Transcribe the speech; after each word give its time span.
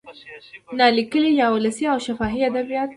نا 0.77 0.85
لیکلي 0.97 1.31
یا 1.41 1.47
ولسي 1.55 1.83
او 1.91 1.99
شفاهي 2.05 2.39
ادبیات 2.45 2.89